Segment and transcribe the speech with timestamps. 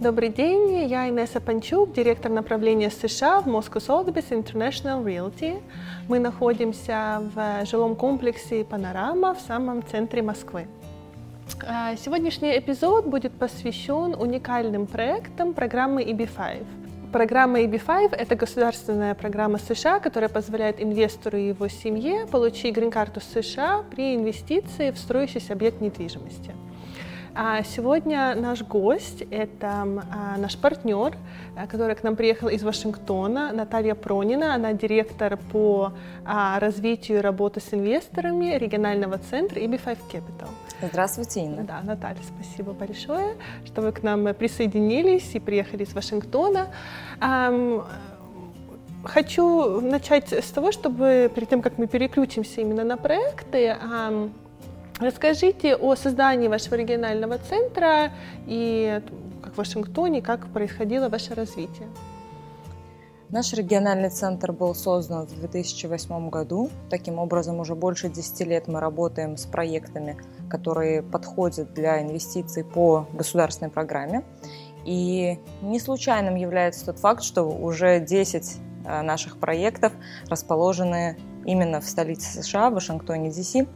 [0.00, 5.60] Добрый день, я Инесса Панчук, директор направления США в Moscow Sotheby's International Realty.
[6.06, 10.68] Мы находимся в жилом комплексе «Панорама» в самом центре Москвы.
[11.66, 16.64] А, сегодняшний эпизод будет посвящен уникальным проектам программы EB5.
[17.12, 23.82] Программа EB5– это государственная программа США, которая позволяет инвестору и его семье получить грин-карту США
[23.90, 26.54] при инвестиции в строящийся объект недвижимости.
[27.40, 29.68] А сегодня наш гость– это
[30.10, 31.16] а, наш партнер,
[31.68, 34.56] который к нам приехал из Вашингтона, Наталья Пронина.
[34.56, 35.92] Она директор по
[36.24, 40.48] развитию работы с инвесторами регионального центра EB5 Capital.
[40.82, 41.62] Здравствуйте, Инна.
[41.62, 46.66] Да, Наталья, спасибо большое, что вы к нам присоединились и приехали из Вашингтона.
[49.04, 53.76] Хочу начать с того, чтобы перед тем, как мы переключимся именно на проекты,
[55.00, 58.12] расскажите о создании вашего регионального центра
[58.46, 59.00] и
[59.42, 61.88] как в Вашингтоне, как происходило ваше развитие.
[63.30, 66.70] Наш региональный центр был создан в 2008 году.
[66.88, 70.16] Таким образом, уже больше 10 лет мы работаем с проектами,
[70.48, 74.24] которые подходят для инвестиций по государственной программе.
[74.86, 79.92] И не случайным является тот факт, что уже 10 э, наших проектов
[80.30, 83.66] расположены именно в столице США, в Вашингтоне, Д.С.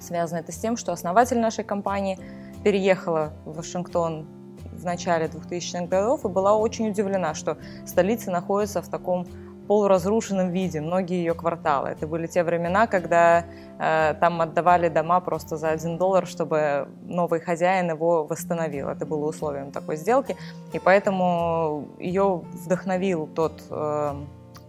[0.00, 2.18] Связано это с тем, что основатель нашей компании
[2.64, 4.26] переехала в Вашингтон
[4.72, 9.26] в начале 2000-х годов и была очень удивлена, что столица находится в таком
[9.70, 11.90] полуразрушенном виде, многие ее кварталы.
[11.90, 13.44] Это были те времена, когда
[13.78, 18.88] э, там отдавали дома просто за один доллар, чтобы новый хозяин его восстановил.
[18.88, 20.36] Это было условием такой сделки,
[20.72, 24.14] и поэтому ее вдохновил тот э,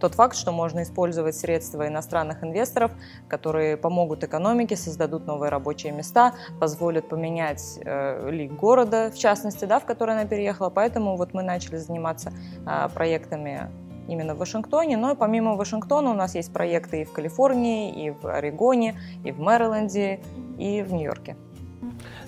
[0.02, 2.92] тот факт, что можно использовать средства иностранных инвесторов,
[3.30, 9.80] которые помогут экономике, создадут новые рабочие места, позволят поменять э, лик города, в частности, да,
[9.80, 10.70] в который она переехала.
[10.70, 12.34] Поэтому вот мы начали заниматься
[12.66, 13.70] э, проектами
[14.08, 18.26] именно в Вашингтоне, но помимо Вашингтона у нас есть проекты и в Калифорнии, и в
[18.26, 20.20] Орегоне, и в Мэриленде,
[20.58, 21.38] и в Нью-Йорке.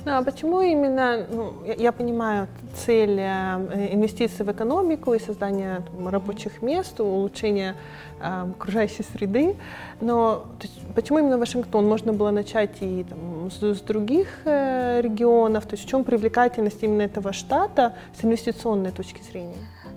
[0.05, 5.81] Ну, а почему именно, ну, я, я понимаю, цель э, инвестиций в экономику и создания
[5.91, 7.75] там, рабочих мест, улучшения
[8.19, 9.55] э, окружающей среды,
[10.01, 11.87] но есть, почему именно Вашингтон?
[11.87, 16.83] Можно было начать и там, с, с других э, регионов, то есть в чем привлекательность
[16.83, 19.55] именно этого штата с инвестиционной точки зрения?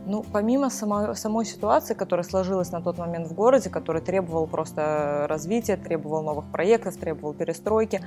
[0.08, 5.26] Ну, помимо самой, самой ситуации, которая сложилась на тот момент в городе, который требовал просто
[5.28, 8.00] развития, требовал новых проектов, требовал перестройки,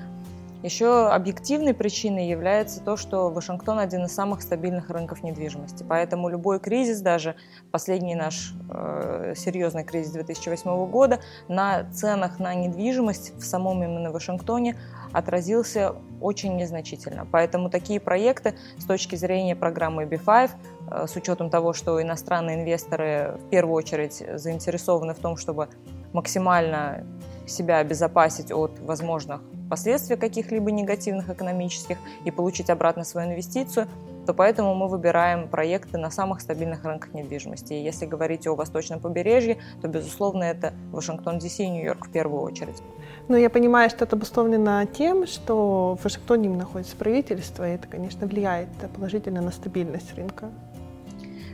[0.61, 5.85] еще объективной причиной является то, что Вашингтон один из самых стабильных рынков недвижимости.
[5.87, 7.35] Поэтому любой кризис, даже
[7.71, 14.75] последний наш э, серьезный кризис 2008 года, на ценах на недвижимость в самом именно Вашингтоне
[15.13, 17.25] отразился очень незначительно.
[17.31, 20.51] Поэтому такие проекты с точки зрения программы B5,
[20.91, 25.69] э, с учетом того, что иностранные инвесторы в первую очередь заинтересованы в том, чтобы
[26.11, 27.05] максимально
[27.49, 33.87] себя обезопасить от возможных последствий каких-либо негативных экономических и получить обратно свою инвестицию,
[34.25, 37.73] то поэтому мы выбираем проекты на самых стабильных рынках недвижимости.
[37.73, 41.59] И если говорить о восточном побережье, то, безусловно, это Вашингтон, Д.С.
[41.59, 42.81] и Нью-Йорк в первую очередь.
[43.27, 48.27] Но я понимаю, что это обусловлено тем, что в Вашингтоне находится правительство, и это, конечно,
[48.27, 50.49] влияет положительно на стабильность рынка.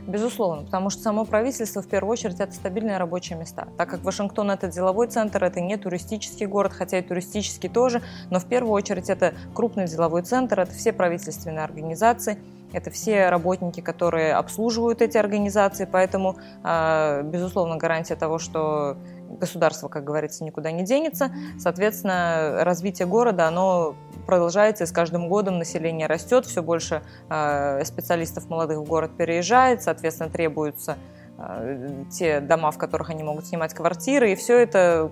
[0.06, 3.66] Безусловно, потому что само правительство в первую очередь это стабильные рабочие места.
[3.76, 8.38] Так как Вашингтон это деловой центр, это не туристический город, хотя и туристический тоже, но
[8.38, 12.38] в первую очередь это крупный деловой центр, это все правительственные организации,
[12.72, 18.96] это все работники, которые обслуживают эти организации, поэтому, а, безусловно, гарантия того, что
[19.28, 21.30] государство, как говорится, никуда не денется.
[21.58, 23.94] Соответственно, развитие города, оно
[24.26, 29.82] продолжается, и с каждым годом население растет, все больше э, специалистов молодых в город переезжает,
[29.82, 30.98] соответственно, требуются
[31.38, 35.10] э, те дома, в которых они могут снимать квартиры, и все это,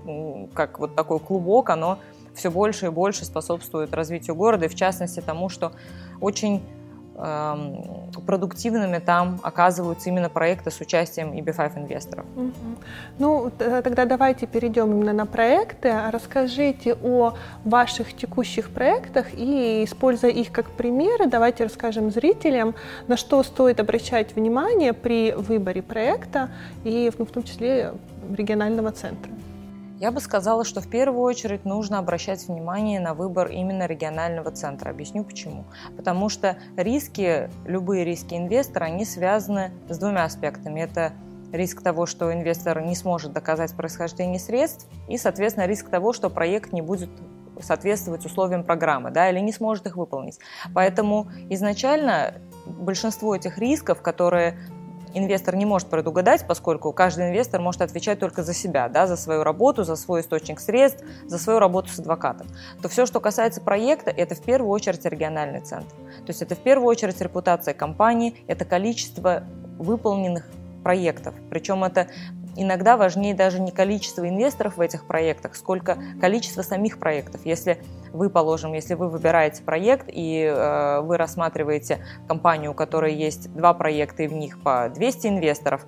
[0.53, 1.99] как вот такой клубок, оно
[2.35, 5.73] все больше и больше способствует развитию города, и в частности тому, что
[6.21, 6.63] очень
[8.27, 12.27] продуктивными там оказываются именно проекты с участием EB5 инвесторов.
[13.19, 15.93] Ну, тогда давайте перейдем именно на проекты.
[16.11, 17.35] Расскажите о
[17.65, 22.75] ваших текущих проектах и, используя их как примеры, давайте расскажем зрителям,
[23.07, 26.51] на что стоит обращать внимание при выборе проекта
[26.85, 27.93] и ну, в том числе
[28.37, 29.31] регионального центра.
[30.01, 34.91] Я бы сказала, что в первую очередь нужно обращать внимание на выбор именно регионального центра.
[34.91, 35.65] Объясню почему.
[35.97, 40.81] Потому что риски, любые риски инвестора, они связаны с двумя аспектами.
[40.81, 41.13] Это
[41.53, 46.73] риск того, что инвестор не сможет доказать происхождение средств, и, соответственно, риск того, что проект
[46.73, 47.11] не будет
[47.61, 50.41] соответствовать условиям программы, да, или не сможет их выполнить.
[50.75, 52.35] Поэтому изначально
[52.67, 54.59] большинство этих рисков, которые
[55.15, 59.43] инвестор не может предугадать, поскольку каждый инвестор может отвечать только за себя, да, за свою
[59.43, 62.47] работу, за свой источник средств, за свою работу с адвокатом,
[62.83, 65.95] то все, что касается проекта, это в первую очередь региональный центр.
[66.27, 69.45] То есть это в первую очередь репутация компании, это количество
[69.79, 70.47] выполненных
[70.83, 71.35] проектов.
[71.51, 72.09] Причем это
[72.57, 77.43] иногда важнее даже не количество инвесторов в этих проектах, сколько количество самих проектов.
[77.45, 83.53] Если вы, положим, если вы выбираете проект и э, вы рассматриваете компанию, у которой есть
[83.55, 85.87] два проекта и в них по 200 инвесторов,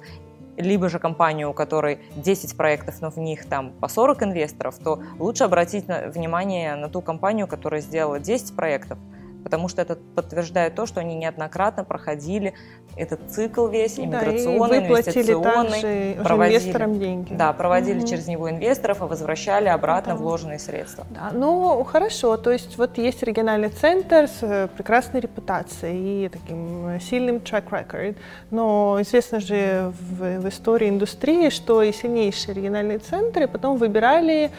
[0.56, 5.02] либо же компанию, у которой 10 проектов, но в них там по 40 инвесторов, то
[5.18, 8.98] лучше обратить внимание на ту компанию, которая сделала 10 проектов,
[9.46, 12.52] потому что это подтверждает то, что они неоднократно проходили
[12.96, 16.14] этот цикл весь, иммиграционный, да, инвестиционный.
[16.14, 17.32] Проводили, инвесторам деньги.
[17.32, 18.08] Да, проводили угу.
[18.08, 20.18] через него инвесторов и возвращали обратно да.
[20.18, 21.06] вложенные средства.
[21.10, 26.88] Да, ну хорошо, то есть вот есть региональный центр с э, прекрасной репутацией и таким
[26.88, 28.16] э, сильным track record,
[28.50, 34.50] но известно же в, в истории индустрии, что и сильнейшие региональные центры потом выбирали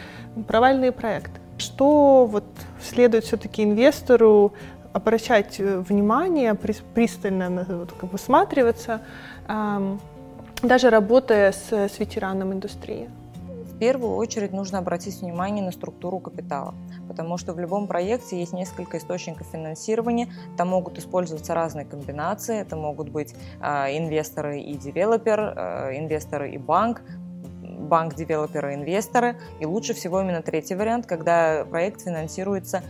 [0.46, 1.42] провальные проекты.
[1.58, 2.44] Что вот
[2.80, 4.52] следует все-таки инвестору
[4.98, 9.00] обращать э, внимание, пристально вот, высматриваться,
[10.62, 13.08] даже работая с, с ветераном индустрии?
[13.64, 16.74] В первую очередь нужно обратить внимание на структуру капитала,
[17.06, 22.74] потому что в любом проекте есть несколько источников финансирования, там могут использоваться разные комбинации, это
[22.74, 27.02] могут быть э, инвесторы и девелопер, э, инвесторы и банк,
[27.88, 29.36] банк, девелоперы, инвесторы.
[29.60, 32.82] И лучше всего именно третий вариант, когда проект финансируется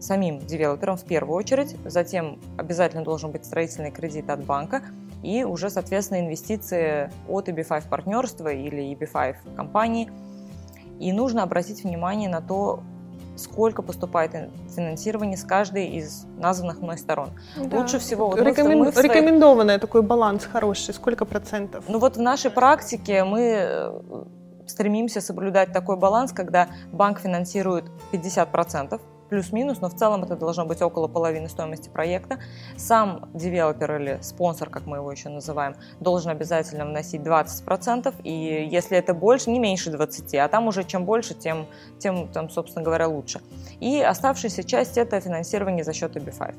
[0.00, 4.82] самим девелопером в первую очередь, затем обязательно должен быть строительный кредит от банка,
[5.22, 10.10] и уже, соответственно, инвестиции от EB5 партнерства или EB5 компании.
[11.00, 12.82] И нужно обратить внимание на то,
[13.36, 14.32] сколько поступает
[14.74, 17.30] финансирование с каждой из названных мной сторон.
[17.56, 17.78] Да.
[17.78, 18.28] Лучше всего...
[18.28, 18.78] Вот Рекомен...
[18.80, 19.08] мы своей...
[19.08, 21.84] Рекомендованный такой баланс хороший, сколько процентов?
[21.88, 24.00] Ну вот в нашей практике мы э,
[24.66, 30.82] стремимся соблюдать такой баланс, когда банк финансирует 50%, плюс-минус, но в целом это должно быть
[30.82, 32.38] около половины стоимости проекта.
[32.76, 38.96] Сам девелопер или спонсор, как мы его еще называем, должен обязательно вносить 20%, и если
[38.96, 41.66] это больше, не меньше 20%, а там уже чем больше, тем,
[41.98, 43.40] тем там, собственно говоря, лучше.
[43.80, 46.54] И оставшаяся часть– это финансирование за счет EB5.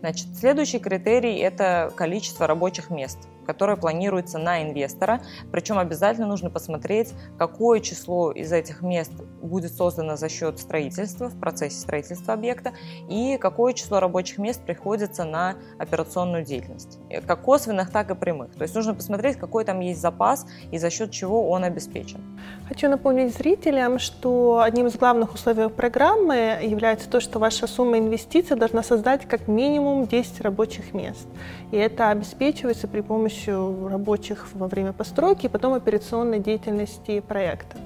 [0.00, 5.20] Значит, следующий критерий– это количество рабочих мест– которое планируется на инвестора.
[5.52, 9.12] Причем обязательно нужно посмотреть, какое число из этих мест
[9.42, 12.72] будет создано за счет строительства, в процессе строительства объекта,
[13.08, 16.98] и какое число рабочих мест приходится на операционную деятельность.
[17.10, 18.54] Э, как косвенных, так и прямых.
[18.54, 22.20] То есть нужно посмотреть, какой там есть запас и за счет чего он обеспечен.
[22.68, 28.56] Хочу напомнить зрителям, что одним из главных условий программы является то, что ваша сумма инвестиций
[28.56, 31.26] должна создать как минимум 10 рабочих мест.
[31.70, 37.76] И это обеспечивается при помощи рабочих во время постройки и потом операционной деятельности проекта.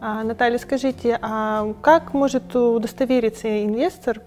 [0.00, 4.22] А, Наталья, скажите, а как может удостовериться инвестор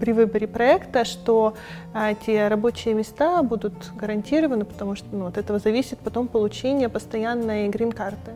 [0.00, 1.54] при выборе проекта, что
[1.94, 7.68] а, эти рабочие места будут гарантированы, потому что ну, от этого зависит потом получение постоянной
[7.68, 8.32] грин-карты?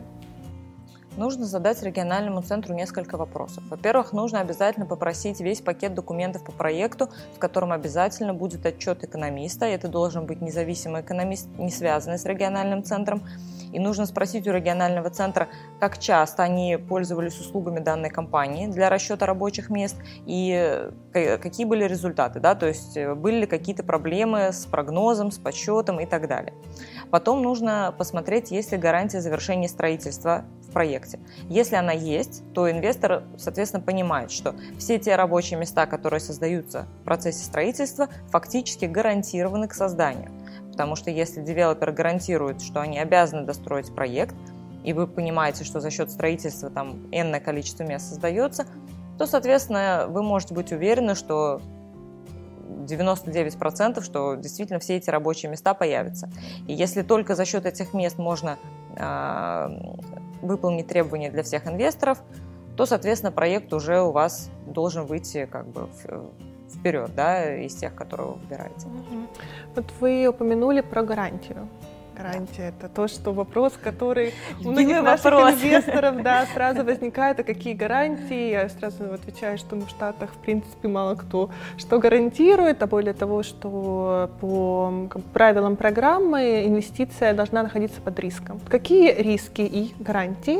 [1.17, 3.63] Нужно задать региональному центру несколько вопросов.
[3.69, 9.65] Во-первых, нужно обязательно попросить весь пакет документов по проекту, в котором обязательно будет отчет экономиста.
[9.65, 13.23] Это должен быть независимый экономист, не связанный с региональным центром.
[13.71, 15.47] И нужно спросить у регионального центра,
[15.79, 22.39] как часто они пользовались услугами данной компании для расчета рабочих мест и какие были результаты,
[22.39, 26.53] да, то есть э, были ли какие-то проблемы с прогнозом, с подсчетом и так далее.
[27.09, 31.19] Потом нужно посмотреть, есть ли гарантия завершения строительства в проекте.
[31.49, 37.03] Если она есть, то инвестор, соответственно, понимает, что все те рабочие места, которые создаются в
[37.03, 40.31] процессе строительства, фактически гарантированы к созданию.
[40.71, 44.35] Потому что если девелопер гарантирует, что они обязаны достроить проект,
[44.83, 48.65] и вы понимаете, что за счет строительства там энное количество мест создается,
[49.21, 51.61] то, соответственно, вы можете быть уверены, что
[52.87, 56.31] 99%, что действительно все эти рабочие места появятся.
[56.67, 58.57] И если только за счет этих мест можно
[58.97, 59.67] э,
[60.41, 62.23] выполнить требования для всех инвесторов,
[62.75, 65.87] то, соответственно, проект уже у вас должен выйти как бы
[66.73, 68.87] вперед, да, из тех, которые вы выбираете.
[69.75, 71.69] Вот вы упомянули про гарантию
[72.21, 72.73] гарантия.
[72.77, 75.53] Это то, что вопрос, который у многих наших вопрос.
[75.53, 78.51] инвесторов да, сразу возникает, а какие гарантии?
[78.51, 83.13] Я сразу отвечаю, что ну, в Штатах, в принципе, мало кто что гарантирует, а более
[83.13, 88.59] того, что по правилам программы инвестиция должна находиться под риском.
[88.69, 90.59] Какие риски и гарантии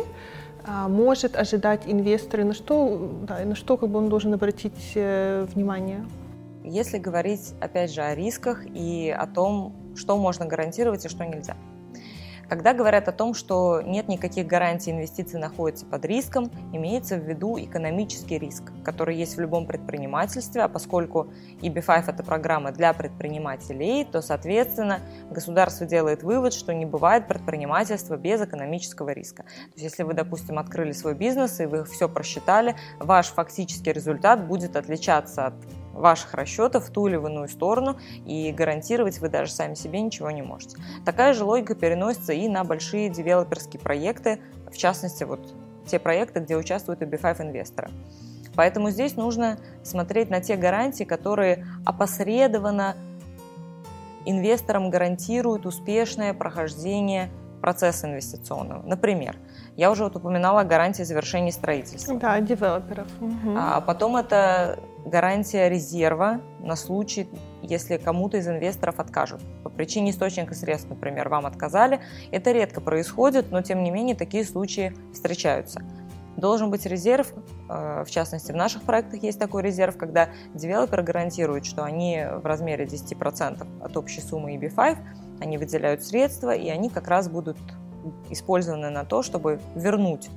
[0.66, 4.34] а, может ожидать инвестор, и на что, да, и на что как бы он должен
[4.34, 6.04] обратить э, внимание?
[6.64, 11.56] Если говорить, опять же, о рисках и о том, что можно гарантировать и что нельзя.
[12.52, 17.58] Когда говорят о том, что нет никаких гарантий инвестиций находятся под риском, имеется в виду
[17.58, 24.22] экономический риск, который есть в любом предпринимательстве, а поскольку EB5 это программа для предпринимателей, то,
[24.22, 25.00] соответственно,
[25.30, 29.44] государство делает вывод, что не бывает предпринимательства без экономического риска.
[29.44, 34.46] То есть, если вы, допустим, открыли свой бизнес и вы все просчитали, ваш фактический результат
[34.46, 35.54] будет отличаться от
[35.94, 40.32] ваших расчетов в ту или в иную сторону, и гарантировать вы даже сами себе ничего
[40.32, 40.78] не можете.
[41.06, 44.40] Такая же логика переносится и на большие девелоперские проекты,
[44.72, 45.54] в частности, вот
[45.86, 47.90] те проекты, где участвуют OB5 инвесторы.
[48.56, 52.96] Поэтому здесь нужно смотреть на те гарантии, которые опосредованно
[54.26, 57.32] инвесторам гарантируют успешное прохождение
[57.62, 58.82] процесса инвестиционного.
[58.84, 59.38] Например,
[59.78, 62.18] я уже вот упоминала гарантии завершения строительства.
[62.18, 63.08] Да, девелоперов.
[63.22, 63.56] Угу.
[63.56, 67.30] А потом это гарантия резерва на случай,
[67.62, 69.42] если кому-то из инвесторов откажут.
[69.64, 72.00] По причине источника средств, например, вам отказали.
[72.32, 75.82] Это редко происходит, но тем не менее такие случаи встречаются.
[76.38, 77.34] Должен быть резерв,
[77.70, 82.46] э, в частности, в наших проектах есть такой резерв, когда девелопер гарантирует, что они в
[82.46, 84.98] размере 10% от общей суммы EB5,
[85.42, 87.58] они выделяют средства, и они как раз будут
[88.30, 90.30] использованы на то, чтобы вернуть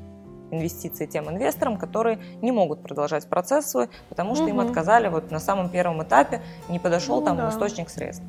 [0.51, 4.51] инвестиции тем инвесторам, которые не могут продолжать процесс свой, потому что угу.
[4.51, 7.51] им отказали вот на самом первом этапе, не подошел ну, там да.
[7.51, 8.25] источник средств.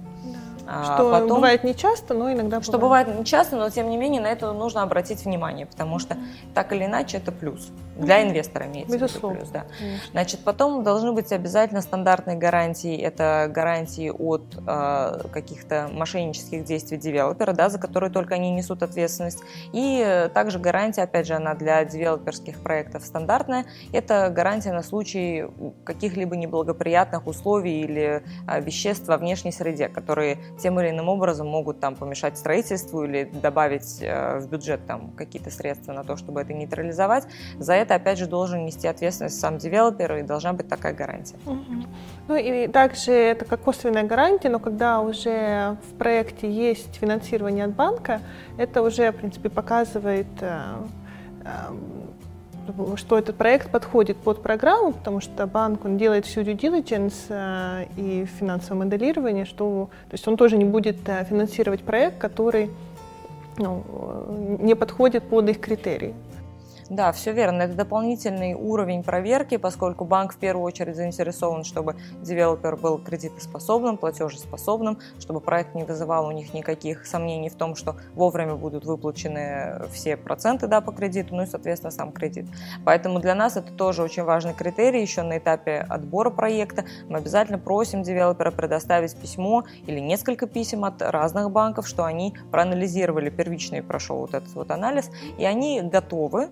[0.68, 3.08] А что потом, бывает не часто, но иногда Что бывает.
[3.08, 6.18] бывает не часто, но тем не менее на это нужно обратить внимание, потому что
[6.54, 7.72] так или иначе это плюс.
[7.96, 9.40] Для инвестора имеется Безусловно.
[9.40, 9.50] плюс.
[9.50, 9.66] Да.
[10.12, 12.98] Значит, потом должны быть обязательно стандартные гарантии.
[12.98, 19.40] Это гарантии от э, каких-то мошеннических действий девелопера, да, за которые только они несут ответственность.
[19.72, 23.66] И также гарантия, опять же, она для девелоперских проектов стандартная.
[23.94, 25.46] Это гарантия на случай
[25.86, 31.80] каких-либо неблагоприятных условий или э, веществ во внешней среде, которые тем или иным образом могут
[31.80, 36.54] там помешать строительству или добавить э, в бюджет там какие-то средства на то, чтобы это
[36.54, 37.26] нейтрализовать.
[37.60, 41.36] За это, опять же, должен нести ответственность сам девелопер и должна быть такая гарантия.
[41.46, 41.86] Угу.
[42.28, 47.76] Ну и также это как косвенная гарантия, но когда уже в проекте есть финансирование от
[47.76, 48.22] банка,
[48.58, 50.62] это уже, в принципе, показывает э,
[51.44, 52.05] э,
[52.98, 57.86] что этот проект подходит под программу, потому что банк, он делает всю due diligence э,
[57.98, 62.70] и финансовое моделирование, что, то есть он тоже не будет э, финансировать проект, который
[63.58, 66.14] ну, э, не подходит под их критерии.
[66.90, 67.64] Да, все верно.
[67.64, 75.00] Это дополнительный уровень проверки, поскольку банк в первую очередь заинтересован, чтобы девелопер был кредитоспособным, платежеспособным,
[75.20, 80.16] чтобы проект не вызывал у них никаких сомнений в том, что вовремя будут выплачены все
[80.16, 82.46] проценты да, по кредиту, ну и, соответственно, сам кредит.
[82.84, 85.02] Поэтому для нас это тоже очень важный критерий.
[85.02, 91.02] Еще на этапе отбора проекта мы обязательно просим девелопера предоставить письмо или несколько писем от
[91.02, 96.50] разных банков, что они проанализировали первичный прошел вот этот вот анализ, и они готовы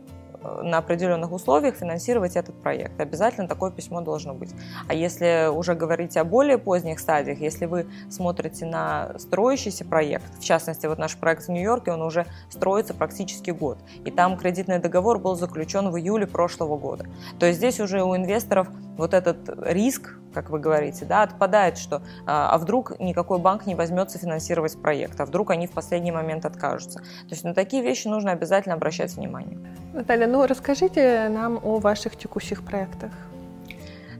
[0.62, 3.00] на определенных условиях финансировать этот проект.
[3.00, 4.52] Обязательно такое письмо должно быть.
[4.88, 10.44] А если уже говорить о более поздних стадиях, если вы смотрите на строящийся проект, в
[10.44, 15.20] частности, вот наш проект в Нью-Йорке, он уже строится практически год, и там кредитный договор
[15.20, 17.06] был заключен в июле прошлого года.
[17.40, 22.02] То есть здесь уже у инвесторов вот этот риск, как вы говорите, да, отпадает, что
[22.26, 26.46] а, а вдруг никакой банк не возьмется финансировать проект, а вдруг они в последний момент
[26.46, 27.00] откажутся.
[27.00, 29.60] То есть на такие вещи нужно обязательно обращать внимание.
[29.94, 33.12] Наталья, ну расскажите нам о ваших текущих проектах.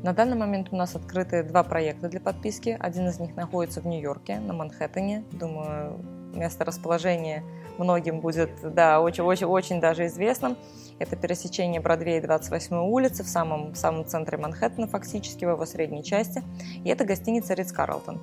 [0.04, 2.78] На данный момент у нас открыты два проекта для подписки.
[2.78, 5.24] Один из них находится в Нью-Йорке, на Манхэттене.
[5.32, 5.98] Думаю,
[6.34, 7.42] место расположения
[7.78, 10.58] многим будет, да, очень-очень-очень даже известным.
[11.00, 16.04] Это пересечение Бродвея 28 улицы в самом, в самом центре Манхэттена, фактически, в его средней
[16.04, 16.44] части.
[16.84, 18.20] И это гостиница Ридс Карлтон.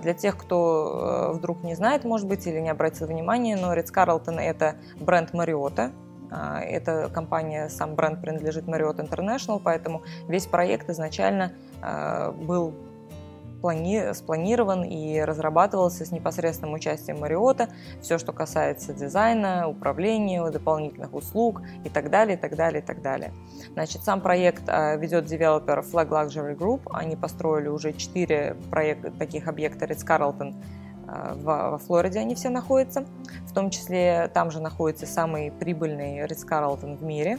[0.00, 3.90] Для тех, кто э, вдруг не знает, может быть, или не обратил внимания, но Ридс
[3.90, 5.90] Карлтон– это бренд Мариота,
[6.30, 12.74] эта компания, сам бренд принадлежит Marriott International, поэтому весь проект изначально э, был
[13.64, 17.70] плани спланирован и разрабатывался с непосредственным участием Мариота.
[18.02, 23.00] Все, что касается дизайна, управления, дополнительных услуг и так далее, и так далее, и так
[23.00, 23.32] далее.
[23.72, 26.82] Значит, сам проект а, ведет девелопер Flag Luxury Group.
[26.92, 30.54] Они построили уже четыре проекта, таких объекта Ritz-Carlton
[31.08, 33.06] а, во Флориде они все находятся.
[33.46, 37.38] В том числе там же находится самый прибыльный Ritz-Carlton в мире,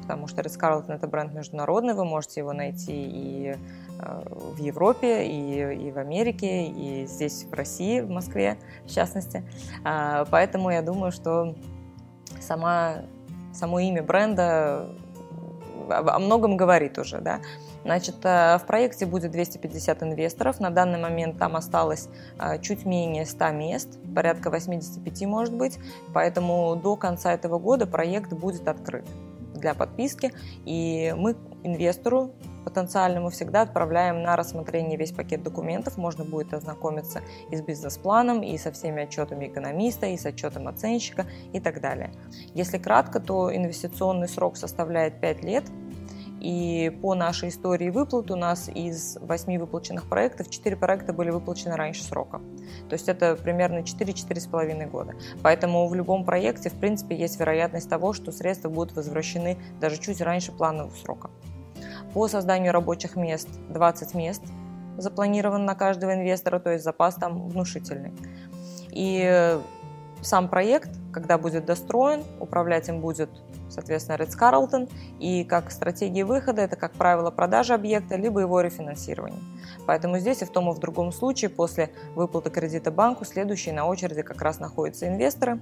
[0.00, 5.88] потому что Ritz-Carlton это бренд международный, вы можете его найти и Э, в Европе, и,
[5.88, 9.44] и в Америке, и здесь, в России, в Москве, в частности.
[9.84, 11.54] А, поэтому я думаю, что
[12.40, 13.02] сама,
[13.52, 14.88] само имя бренда
[15.88, 17.40] о многом говорит уже, да.
[17.84, 20.58] Значит, в проекте будет 250 инвесторов.
[20.58, 22.08] На данный момент там осталось
[22.60, 25.78] чуть менее 100 мест, порядка 85 может быть.
[26.12, 29.04] Поэтому до конца этого года проект будет открыт
[29.54, 30.32] для подписки.
[30.64, 32.32] И мы инвестору
[32.66, 35.96] потенциальному всегда отправляем на рассмотрение весь пакет документов.
[35.96, 41.26] Можно будет ознакомиться и с бизнес-планом, и со всеми отчетами экономиста, и с отчетом оценщика
[41.52, 42.12] и так далее.
[42.54, 45.64] Если кратко, то инвестиционный срок составляет 5 лет.
[46.40, 51.76] И по нашей истории выплат у нас из 8 выплаченных проектов 4 проекта были выплачены
[51.76, 52.40] раньше срока.
[52.88, 55.14] То есть это примерно 4-4,5 года.
[55.42, 60.20] Поэтому в любом проекте, в принципе, есть вероятность того, что средства будут возвращены даже чуть
[60.20, 61.30] раньше планового срока.
[62.16, 64.42] По созданию рабочих мест 20 мест
[64.96, 68.14] запланирован на каждого инвестора, то есть запас там внушительный.
[68.90, 69.60] И
[70.22, 73.28] сам проект, когда будет достроен, управлять им будет,
[73.68, 74.88] соответственно, Ридс Карлтон,
[75.20, 79.42] и как стратегия выхода это, как правило, продажа объекта, либо его рефинансирование.
[79.86, 83.84] Поэтому здесь и в том и в другом случае после выплаты кредита банку следующие на
[83.84, 85.60] очереди как раз находятся инвесторы,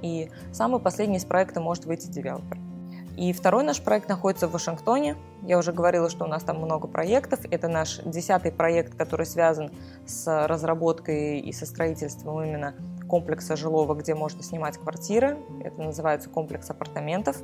[0.00, 2.71] и самый последний из проекта может выйти девелопер.
[3.16, 5.16] И второй наш проект находится в Вашингтоне.
[5.42, 7.40] Я уже говорила, что у нас там много проектов.
[7.50, 9.70] Это наш десятый проект, который связан
[10.06, 12.74] с разработкой и со строительством именно
[13.08, 15.38] комплекса жилого, где можно снимать квартиры.
[15.62, 17.36] Это называется комплекс апартаментов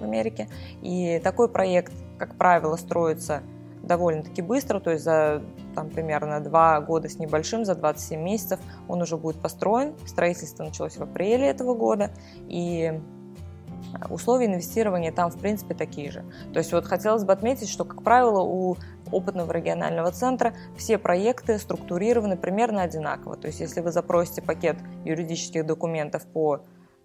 [0.00, 0.48] в Америке.
[0.80, 3.42] И такой проект, как правило, строится
[3.82, 5.42] довольно-таки быстро, то есть за
[5.74, 9.94] там, примерно два года с небольшим, за 27 месяцев он уже будет построен.
[10.06, 12.10] Строительство началось в апреле этого года,
[12.48, 13.00] и
[14.10, 16.24] условия инвестирования там, в принципе, такие же.
[16.52, 18.76] То есть вот хотелось бы отметить, что, как правило, у
[19.10, 23.36] опытного регионального центра все проекты структурированы примерно одинаково.
[23.36, 26.60] То есть если вы запросите пакет юридических документов по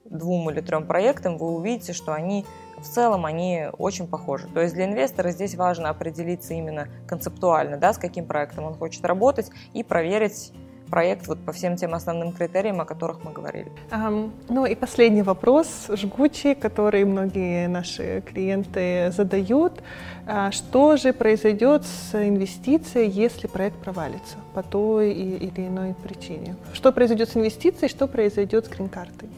[0.05, 2.45] двум или трем проектам, вы увидите, что они
[2.77, 4.47] в целом они очень похожи.
[4.53, 9.03] То есть для инвестора здесь важно определиться именно концептуально, да, с каким проектом он хочет
[9.05, 10.53] работать и проверить
[10.89, 13.71] проект вот по всем тем основным критериям, о которых мы говорили.
[13.91, 19.81] Um, ну и последний вопрос, жгучий, который многие наши клиенты задают.
[20.25, 26.55] А что же произойдет с инвестицией, если проект провалится по той или иной причине?
[26.73, 29.29] Что произойдет с инвестицией, что произойдет с грин-картой?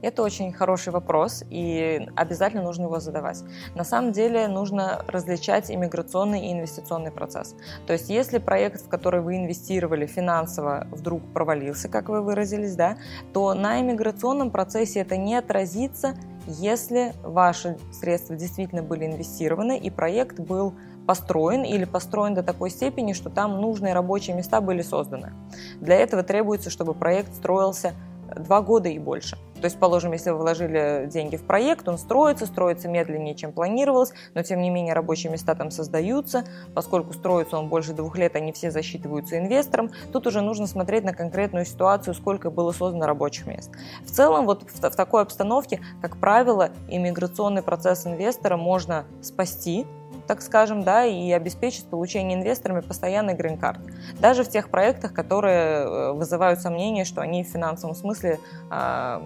[0.00, 3.42] Это очень хороший вопрос, и обязательно нужно его задавать.
[3.74, 7.56] На самом деле нужно различать иммиграционный и инвестиционный процесс.
[7.86, 12.96] То есть если проект, в который вы инвестировали финансово, вдруг провалился, как вы выразились, да,
[13.32, 16.14] то на иммиграционном процессе это не отразится,
[16.46, 20.74] если ваши средства действительно были инвестированы и проект был
[21.06, 25.32] построен или построен до такой степени, что там нужные рабочие места были созданы.
[25.80, 27.94] Для этого требуется, чтобы проект строился
[28.36, 29.36] два года и больше.
[29.60, 34.12] То есть, положим, если вы вложили деньги в проект, он строится, строится медленнее, чем планировалось,
[34.34, 38.52] но тем не менее рабочие места там создаются, поскольку строится он больше двух лет, они
[38.52, 43.70] все засчитываются инвестором, тут уже нужно смотреть на конкретную ситуацию, сколько было создано рабочих мест.
[44.04, 49.86] В целом, вот в, в такой обстановке, как правило, иммиграционный процесс инвестора можно спасти,
[50.28, 53.80] так скажем, да, и обеспечить получение инвесторами постоянной грин-карт.
[54.20, 58.38] Даже в тех проектах, которые э, вызывают сомнения, что они в финансовом смысле
[58.70, 59.20] э,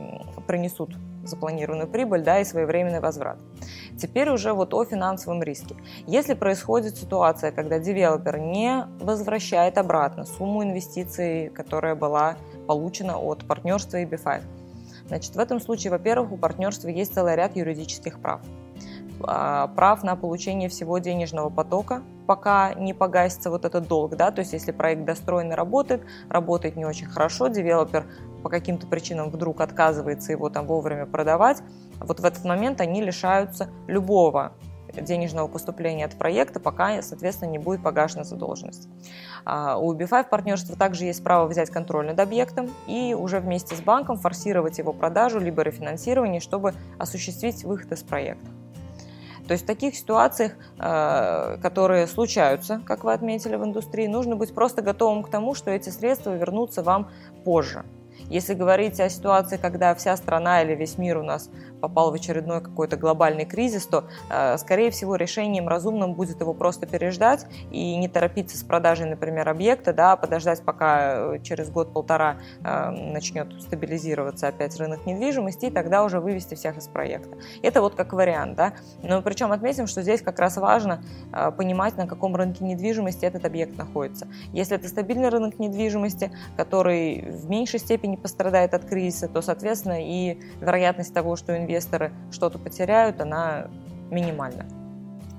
[0.47, 3.38] принесут запланированную прибыль да, и своевременный возврат.
[3.99, 5.75] Теперь уже вот о финансовом риске.
[6.07, 12.37] Если происходит ситуация, когда девелопер не возвращает обратно сумму инвестиций, которая была
[12.67, 14.43] получена от партнерства EB5,
[15.09, 18.41] значит, в этом случае, во-первых, у партнерства есть целый ряд юридических прав.
[19.25, 24.40] А, прав на получение всего денежного потока, пока не погасится вот этот долг, да, то
[24.40, 28.07] есть если проект достроен и работает, работает не очень хорошо, девелопер
[28.42, 31.62] по каким-то причинам вдруг отказывается его там вовремя продавать,
[32.01, 34.53] вот в этот момент они лишаются любого
[34.94, 38.88] денежного поступления от проекта, пока, соответственно, не будет погашена задолженность.
[39.44, 43.81] А, у UB5 партнерства также есть право взять контроль над объектом и уже вместе с
[43.81, 48.46] банком форсировать его продажу либо рефинансирование, чтобы осуществить выход из проекта.
[49.53, 54.55] То есть в таких ситуациях, э, которые случаются, как вы отметили в индустрии, нужно быть
[54.55, 57.11] просто готовым к тому, что эти средства вернутся вам
[57.45, 57.85] позже.
[58.29, 62.61] Если говорить о ситуации, когда вся страна или весь мир у нас попал в очередной
[62.61, 68.09] какой-то глобальный кризис, то, э, скорее всего, решением разумным будет его просто переждать и не
[68.09, 74.49] торопиться с продажей, например, объекта, да, а подождать, пока э, через год-полтора э, начнет стабилизироваться
[74.49, 77.37] опять рынок недвижимости, и тогда уже вывести всех из проекта.
[77.63, 78.75] Это вот как вариант, да.
[79.03, 81.03] Но причем отметим, что здесь как раз важно
[81.57, 84.29] понимать, на каком рынке недвижимости этот объект находится.
[84.53, 90.38] Если это стабильный рынок недвижимости, который в меньшей степени пострадает от кризиса, то, соответственно, и
[90.61, 93.68] вероятность того, что инвесторы что-то потеряют, она
[94.11, 94.66] минимальна.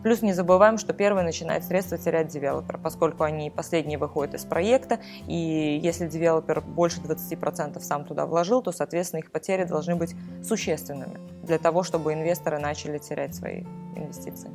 [0.03, 4.99] Плюс не забываем, что первый начинает средства терять девелопер, поскольку они последние выходят из проекта,
[5.27, 11.19] и если девелопер больше 20% сам туда вложил, то, соответственно, их потери должны быть существенными
[11.41, 13.63] для того, чтобы инвесторы начали терять свои
[13.95, 14.49] инвестиции.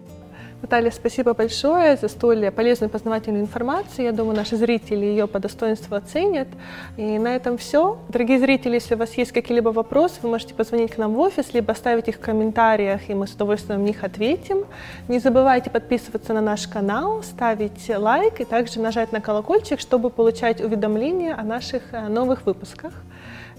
[0.61, 4.07] Наталья, спасибо большое за столь полезную познавательную информацию.
[4.07, 6.49] Я думаю, наши зрители ее по достоинству оценят.
[6.97, 7.99] И на этом все.
[8.09, 11.55] Дорогие зрители, если у вас есть какие-либо вопросы, вы можете позвонить к нам в офис,
[11.55, 14.65] либо оставить их в комментариях, и мы с удовольствием на них ответим.
[15.07, 20.61] Не забывайте подписываться на наш канал, ставить лайк и также нажать на колокольчик, чтобы получать
[20.61, 22.93] уведомления о наших э, новых выпусках.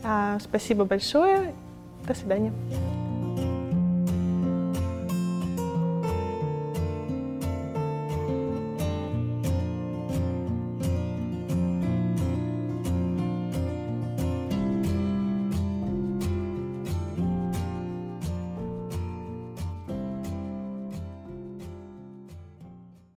[0.04, 1.54] А, спасибо большое.
[2.06, 2.52] До свидания.